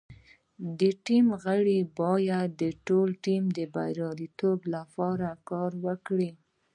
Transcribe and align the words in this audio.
د 0.79 0.81
ټیم 1.05 1.25
غړي 1.43 1.79
باید 1.99 2.49
د 2.61 2.63
ټول 2.87 3.09
ټیم 3.25 3.43
د 3.57 3.59
بریالیتوب 3.73 4.59
لپاره 4.75 5.29
کار 5.49 5.71
وکړي. 5.85 6.31